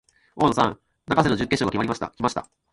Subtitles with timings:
[0.35, 0.79] 大野さん、
[1.09, 1.87] 永瀬の準決勝が来
[2.23, 2.49] ました。